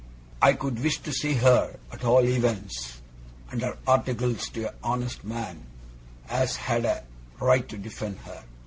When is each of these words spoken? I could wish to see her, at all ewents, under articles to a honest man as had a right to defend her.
I 0.41 0.53
could 0.53 0.81
wish 0.81 0.97
to 1.01 1.11
see 1.11 1.33
her, 1.35 1.77
at 1.91 2.03
all 2.03 2.23
ewents, 2.23 2.95
under 3.51 3.77
articles 3.85 4.49
to 4.49 4.69
a 4.69 4.73
honest 4.83 5.23
man 5.23 5.67
as 6.27 6.55
had 6.55 6.85
a 6.85 7.03
right 7.39 7.69
to 7.69 7.77
defend 7.77 8.17
her. 8.21 8.43